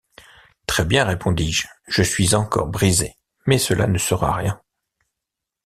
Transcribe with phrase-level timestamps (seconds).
[0.65, 4.59] Très-bien, répondis-je; je suis encore brisé, mais cela ne sera rien.